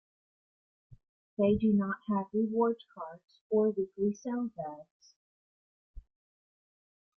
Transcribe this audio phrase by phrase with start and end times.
[1.37, 5.13] They do not have rewards cards or weekly sales ads.